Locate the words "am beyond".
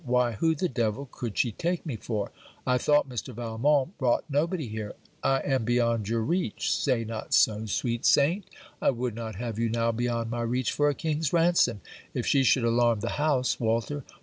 5.41-6.09